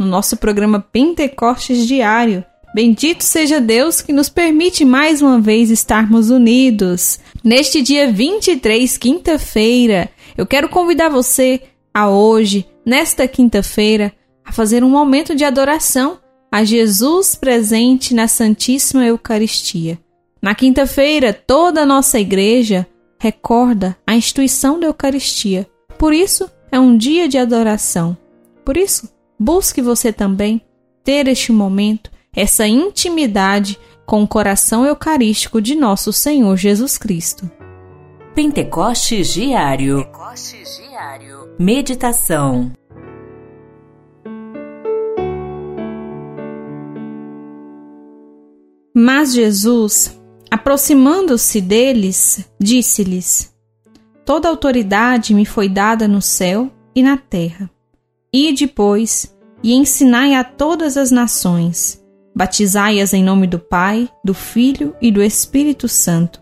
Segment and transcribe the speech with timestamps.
[0.00, 2.42] no nosso programa Pentecostes Diário.
[2.74, 7.20] Bendito seja Deus que nos permite mais uma vez estarmos unidos.
[7.44, 10.08] Neste dia 23, quinta-feira,
[10.38, 11.60] eu quero convidar você
[11.92, 14.10] a hoje, nesta quinta-feira,
[14.42, 16.18] a fazer um momento de adoração
[16.50, 19.98] a Jesus presente na Santíssima Eucaristia.
[20.40, 22.86] Na quinta-feira, toda a nossa igreja
[23.18, 25.68] recorda a instituição da Eucaristia.
[25.98, 28.16] Por isso, é um dia de adoração.
[28.64, 29.08] Por isso,
[29.40, 30.60] busque você também
[31.02, 37.50] ter este momento, essa intimidade com o coração eucarístico de nosso Senhor Jesus Cristo.
[38.34, 40.04] Pentecostes Diário.
[40.04, 41.48] Pentecostes Diário.
[41.58, 42.70] Meditação.
[48.94, 53.54] Mas Jesus, aproximando-se deles, disse-lhes:
[54.26, 57.70] Toda autoridade me foi dada no céu e na terra.
[58.32, 62.00] Ide, pois, e ensinai a todas as nações,
[62.34, 66.40] batizai-as em nome do Pai, do Filho e do Espírito Santo.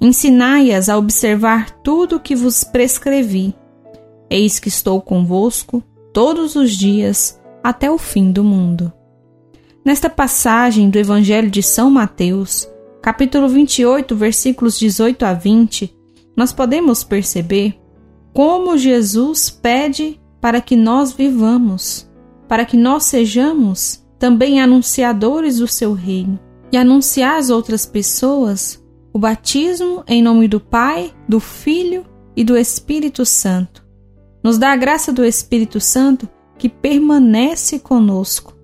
[0.00, 3.52] Ensinai-as a observar tudo o que vos prescrevi.
[4.30, 8.92] Eis que estou convosco todos os dias até o fim do mundo.
[9.84, 12.68] Nesta passagem do Evangelho de São Mateus,
[13.02, 15.92] capítulo 28, versículos 18 a 20,
[16.36, 17.76] nós podemos perceber
[18.32, 22.10] como Jesus pede para que nós vivamos,
[22.48, 26.40] para que nós sejamos também anunciadores do seu reino
[26.72, 28.82] e anunciar às outras pessoas
[29.12, 33.84] o batismo em nome do Pai, do Filho e do Espírito Santo.
[34.42, 36.26] Nos dá a graça do Espírito Santo
[36.56, 38.56] que permanece conosco.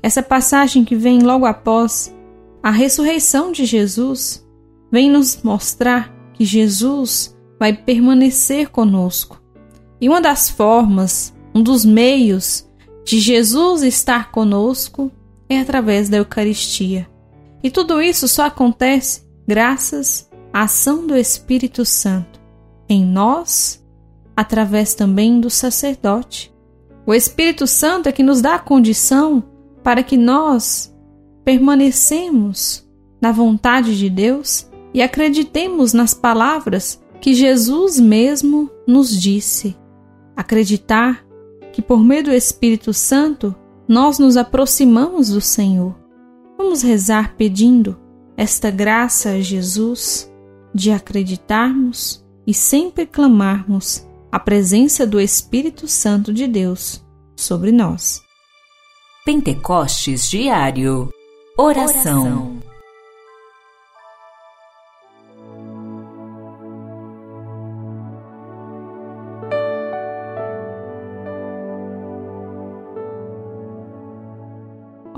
[0.00, 2.14] Essa passagem que vem logo após
[2.62, 4.48] a ressurreição de Jesus
[4.88, 9.37] vem nos mostrar que Jesus vai permanecer conosco.
[10.00, 12.68] E uma das formas, um dos meios
[13.04, 15.10] de Jesus estar conosco
[15.48, 17.08] é através da Eucaristia.
[17.62, 22.38] E tudo isso só acontece graças à ação do Espírito Santo
[22.88, 23.84] em nós,
[24.36, 26.52] através também do sacerdote.
[27.06, 29.42] O Espírito Santo é que nos dá a condição
[29.82, 30.94] para que nós
[31.44, 32.86] permanecemos
[33.20, 39.76] na vontade de Deus e acreditemos nas palavras que Jesus mesmo nos disse.
[40.38, 41.26] Acreditar
[41.72, 43.52] que por meio do Espírito Santo
[43.88, 45.98] nós nos aproximamos do Senhor.
[46.56, 47.98] Vamos rezar pedindo
[48.36, 50.32] esta graça a Jesus
[50.72, 57.04] de acreditarmos e sempre clamarmos a presença do Espírito Santo de Deus
[57.36, 58.22] sobre nós.
[59.24, 61.12] Pentecostes Diário
[61.56, 62.22] Oração.
[62.22, 62.57] Oração.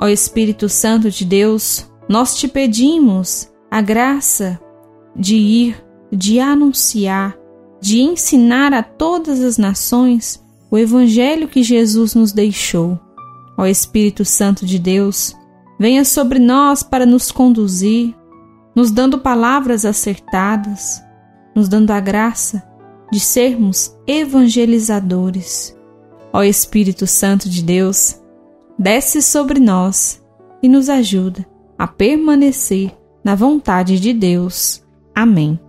[0.03, 4.59] Ó Espírito Santo de Deus, nós te pedimos a graça
[5.15, 7.37] de ir, de anunciar,
[7.83, 12.99] de ensinar a todas as nações o Evangelho que Jesus nos deixou.
[13.59, 15.37] Ó Espírito Santo de Deus,
[15.79, 18.17] venha sobre nós para nos conduzir,
[18.75, 21.03] nos dando palavras acertadas,
[21.55, 22.63] nos dando a graça
[23.13, 25.77] de sermos evangelizadores.
[26.33, 28.19] Ó Espírito Santo de Deus,
[28.81, 30.25] desce sobre nós
[30.63, 31.47] e nos ajuda
[31.79, 32.91] a permanecer
[33.23, 34.83] na vontade de Deus.
[35.15, 35.61] Amém.